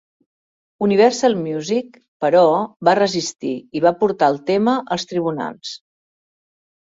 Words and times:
Universal 0.85 1.35
Music, 1.41 1.99
però, 2.25 2.41
va 2.89 2.95
resistir 3.01 3.53
i 3.81 3.83
va 3.85 3.93
portar 4.01 4.31
el 4.35 4.41
tema 4.49 4.75
als 4.97 5.07
tribunals. 5.13 5.77